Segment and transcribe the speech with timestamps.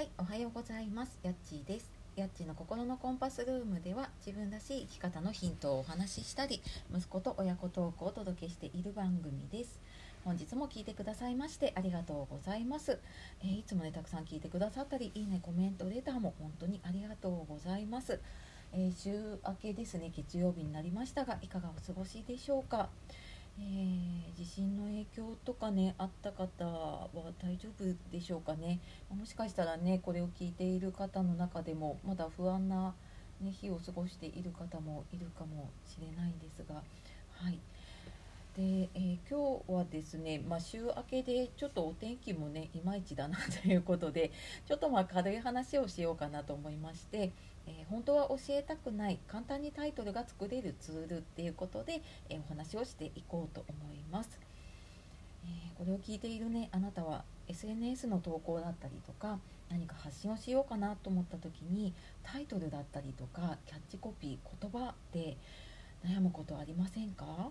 [0.00, 1.18] はい、おはようございます。
[1.22, 1.90] やっちーです。
[2.16, 9.78] やっちーの心のコンパスルームでは自分らしい生き方のヒントをお話ししたり、息子と親子トークをお届けしている番組です。
[10.24, 12.98] 本日も聞いてくださいましてありがとうございます。
[13.42, 18.20] えーいつもねたくさん聞いてくださったり、いいねコメントレターも本当にありがとうございます。
[18.72, 22.88] えー週明けですね月曜日になりましたがいかがお過ごしでしょうか？
[23.58, 27.08] えー地震の影響とかねあった方は
[27.42, 28.80] 大丈夫でしょうかね。
[29.10, 32.94] もしかしたらねこれを聞いている方の中でもまだ不安な、
[33.40, 37.58] ね、日を過ごしている方もいるかもしれないんですがはい。
[38.60, 44.32] で、えー今日はですね、まあ、週明けでちょっとお天気もねいまいちだなということで
[44.66, 47.32] ちょっとまあ軽い話をしようかなと思いまして、
[47.66, 54.38] えー本当は教えたくない簡単にタイトルが作れるツールっていうことで、えーお話をしていこうと思います。
[55.46, 59.38] えこれを聞いているねあなたは SNS の投稿だったりとか
[59.70, 65.38] 何か発信をしようかなと思った時にタイトルだったりとかキャッチコピー言葉で
[66.04, 67.50] 悩むことありませんか？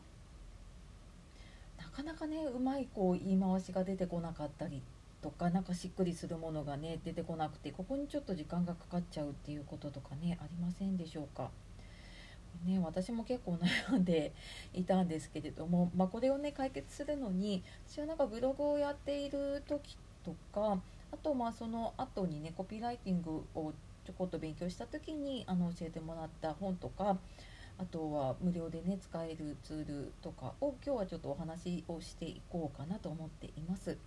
[1.99, 4.81] かなかねうまいこう言い回しが出てこなかったり
[5.21, 11.49] とかなんかしっくりするものがね出てこなくてここにちょっと時間がかかっちゃうっていうこととかねありませんでしょうか？
[12.65, 13.57] ね、私も結構
[13.91, 14.33] 悩んで
[14.73, 23.73] いたんですけれども、まあ、これをね解決するのに私はなんかブログをやっている時とかあとまあその後にねコピーライティングを
[24.05, 27.17] ちょこっと勉強した時にあの教えてもらった本とか
[27.79, 33.97] あとは無料でね使えるツールとかを今日はちょっとお話をしていこうかなと思っています。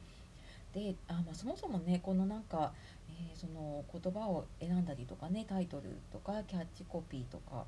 [0.75, 2.73] であ、まあ、そもそもねこのなんか、
[3.09, 7.65] えーその言葉を選んだりとかねタイトルとかキャッチコピーとか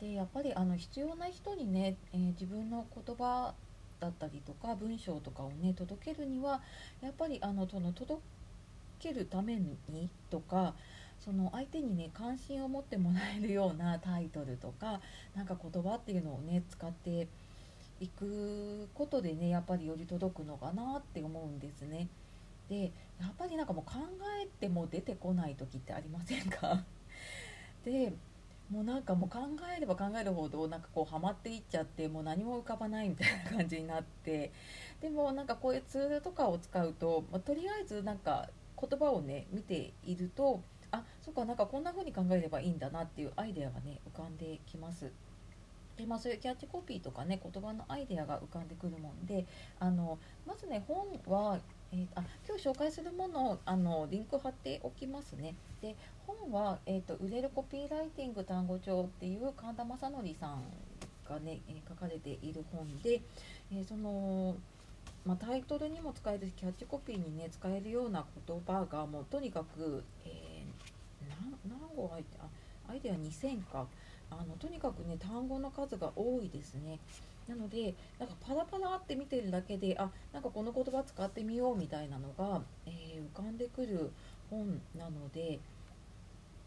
[0.00, 3.54] でやっぱりあの必要な人にね、えー自分の言葉
[4.00, 6.62] だったりとか文章とかをね届けるには
[7.00, 8.20] やっぱりあのその届
[8.98, 9.76] けるために
[10.30, 10.74] とか
[11.20, 15.00] その相手にね関心を持ってもらえるようなタイトルとか
[15.34, 17.26] なんか言葉っていうのをね使って
[18.00, 22.08] いくことでねやっぱりより届くのかなって思うんですね。
[22.68, 23.98] でやっぱりなんかもう考
[24.42, 26.84] えても出てこない時ってありませんか？
[27.84, 28.12] で
[28.70, 29.40] もうなんかもう考
[29.76, 34.50] えれば考えるほどなんかこうハマっていっちゃってもう何も浮かばないみたいな感じになって
[35.02, 38.48] でもなんかこういうツールとかを使うと、まあとりあえずなんか
[38.80, 40.62] 言葉をね見ていると
[40.94, 45.10] あそっかなんかこんな風に考えればいいんだなっていうアイデアがね浮かんできます。
[45.96, 49.46] でまあ、そういうキャッチコピーとかね言葉のアイデアが浮かんでくるもんで
[49.78, 51.60] あのまずね本は、
[51.92, 55.94] えーあ今日紹介するものをあのリンク貼っておきますねで
[56.26, 60.64] 本は、えーと「売れるコピーライティング単語帳」っていう神田正則さん
[61.28, 63.22] がね、え書かれている本で、
[63.70, 64.56] えーその、
[65.24, 70.53] まあ、タイトルにも使えるしキャッチコピーにね使えるような言葉がもうとにかく、えー
[71.68, 72.48] 何語入ってあ
[72.90, 73.86] アイデア2000か。
[74.30, 76.98] あのとにかくね単語の数が多いですね。
[77.46, 84.10] なのでなんかパラパラって見てるだけであなんかこの言葉使ってみようみたいなのが、えー浮かんでくる
[84.50, 85.60] 本なので、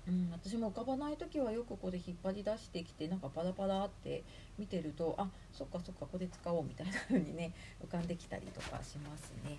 [0.08, 4.24] うん、私も浮かばない時はよくこれ引っ張り出してきてなんかパラパラって
[4.58, 7.54] 見てるとあそっかそっかこれ使おうみたいな風にね
[7.86, 9.58] 浮かんできたりとかしますね。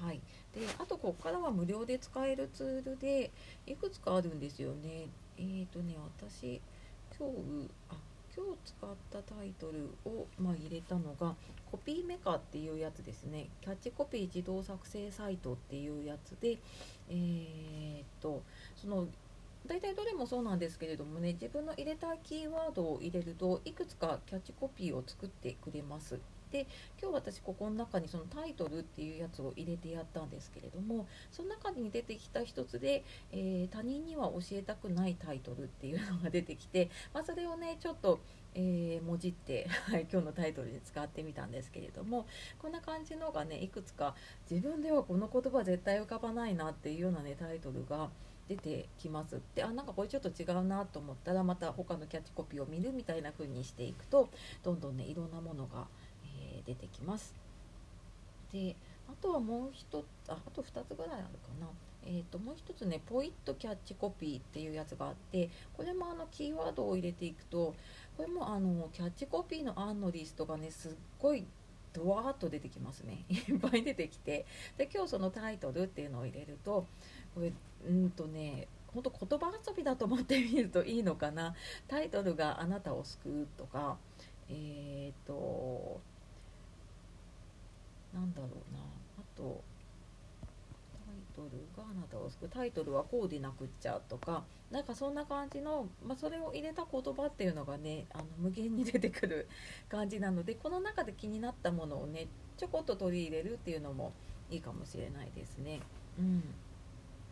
[0.00, 0.20] はい、
[0.58, 3.30] であとここからは無料で使えるツールで
[3.66, 5.06] いくつかあるんですよね。
[5.38, 6.60] えーとね私
[7.16, 7.96] 今日あ
[8.36, 11.34] 今日使ったタイトルを、まあ、入れたのが
[11.70, 16.58] コピーメカっていうやつですねキャッチコピー自動作成サイトっていうやつで
[17.08, 18.42] えーっと
[18.76, 19.06] その
[19.66, 26.18] 大体どれもそうなんですけれどもね自分の入れたキーワードを入れるといくつかキャッチコピーを作ってくれます
[26.50, 26.66] で
[27.00, 38.20] 今日私ここの中にそのタイトルっていうやつを入れてやったんですけれどもその中に出てきた一つで、えー他人には教えたくないタイトルっていうのが出てきて、 まあ、それをねちょっと、
[38.54, 39.68] えーもじって、
[40.10, 42.26] 今日のタイトルに使ってみたんですけれども
[42.58, 44.14] こんな感じのがねいくつか
[44.50, 48.10] 自分ではこの言葉絶対浮かばないなっていうようなねタイトルが
[48.48, 49.40] 出てきます。
[49.54, 54.30] であなんかこれちょっと違うなと思ったらまた他のキャッチコピーを見るみたいな風にしていくと
[54.62, 56.07] どんどんねいろんなものが、えー
[56.68, 57.34] 出てきます。
[58.52, 58.76] で
[59.08, 61.66] あとはもう一つああと2つぐらいあるかな。
[62.04, 67.74] えー、ともう一つねポイッとキャッチコピーっていうやつがあってこれもあのキーワードを入れていくと
[68.16, 71.44] これもあのキャッチコピーの案のリストがねすっごい
[71.92, 73.24] ドワーッと出てきますね。
[73.28, 74.46] いっぱい出てきて。
[74.76, 76.86] で今日そのタイトルっていうのを入れると
[77.34, 77.52] これ
[77.86, 81.54] うんとね本当言葉遊びだと思ってみるといいのかな。
[81.88, 83.98] タイトルが「あなたを救う」とか
[84.48, 86.00] えっ、と
[88.12, 88.80] なんだろうな。
[89.18, 89.62] あと
[91.06, 94.44] タイトルがあなたを救うタイトルはこうでなくっちゃとか。
[94.70, 99.48] なんかそんな感じの、まあ、それを入れた言葉っていうのがねあの無限に出てくる
[99.88, 102.26] 感じなのでこの中で気になったものをね
[102.58, 104.12] ちょこっと取り入れるっていうのも
[104.50, 105.80] いいかもしれないですね。
[106.18, 106.42] うん。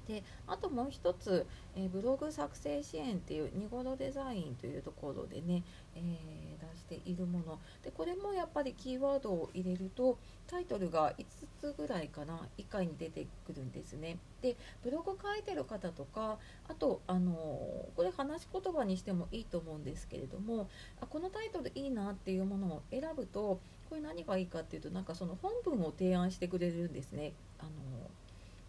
[0.06, 5.62] であともう一つ、えー、ブログ作成支援っていうニゴロデザインというところでね、
[5.94, 7.58] えー、出しているもの。
[7.82, 11.26] でこれもやっぱりキーワードを入れるとタイトルが5
[11.58, 14.18] つぐらいかな以下に出てくるんですね。
[14.42, 16.38] でブログ書いてる方とか
[16.68, 17.32] あとあの
[17.96, 20.68] これ話し言葉にしてもいいと思うんですけれども
[21.00, 27.32] あこのタイトルいいなっていうものを選ぶとこれ何がいいかっていうとなんかその本文を提案してくれるんですね。
[27.58, 27.70] あの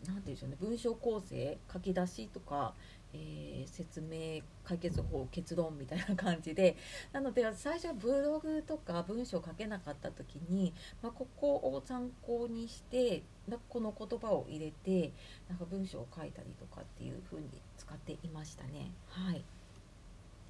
[0.05, 0.57] 何て言うんでしょうね。
[0.59, 2.73] 文章構成書き出しとか、
[3.13, 6.77] えー、説明解決法結論みたいな感じで。
[7.11, 13.23] なので最初はブログとか文章書けなかった時に、まあ、ここを参考にして
[13.69, 15.11] この言葉を入れて
[15.47, 18.91] なんか文章を書いたりとかっていう風に使っていましたね。
[19.07, 19.43] はい。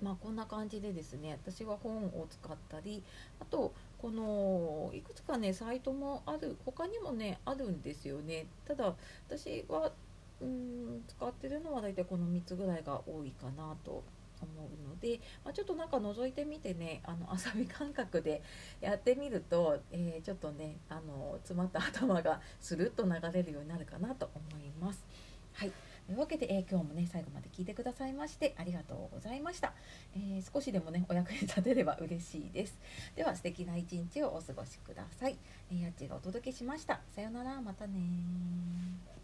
[0.02, 3.04] まあ、こんな感じでですね私は本を使ったり
[3.40, 8.96] あとこのいくつかねサイトもある他にもねあるんですよねただ
[9.28, 9.92] 私は
[10.40, 14.04] うん使ってるのは大体この3つぐらいが多いかなと
[14.40, 18.44] 思うので、まあ、ちょっとなんか覗いてみてねあの 遊び感覚で
[18.82, 25.06] やってみると、えー、ちょっとねあの詰まった頭がスルッと流れるようになるかなと思います。
[25.54, 25.72] はい
[26.08, 29.74] というわけで、えー、今日もね最後まで聞いてくださいましてありがとうございました、
[30.16, 32.80] えー、少しでもねお役に立てれば嬉しいです。
[33.16, 35.36] では素敵な一日をお過ごしください、
[35.70, 37.02] えー、やっちがお届けしました。
[37.14, 37.62] さようなら。
[37.62, 39.17] またね